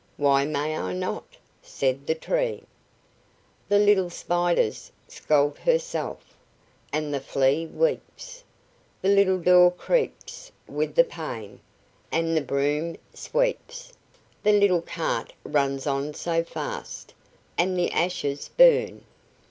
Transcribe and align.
"Why 0.17 0.45
may 0.45 0.75
I 0.75 0.93
not?" 0.93 1.37
said 1.61 2.07
the 2.07 2.15
tree: 2.15 2.63
"The 3.69 3.77
little 3.77 4.09
Spider's 4.09 4.91
scalt 5.07 5.59
herself, 5.59 6.33
And 6.91 7.13
the 7.13 7.19
Flea 7.19 7.67
weeps; 7.67 8.43
The 9.03 9.09
little 9.09 9.37
door 9.37 9.69
creaks 9.69 10.51
with 10.67 10.95
the 10.95 11.03
pain, 11.03 11.59
And 12.11 12.35
the 12.35 12.41
broom 12.41 12.97
sweeps; 13.13 13.93
The 14.41 14.53
little 14.53 14.81
cart 14.81 15.33
runs 15.43 15.85
on 15.85 16.15
so 16.15 16.43
fast, 16.43 17.13
And 17.55 17.77
the 17.77 17.91
ashes 17.91 18.49
burn." 18.57 19.05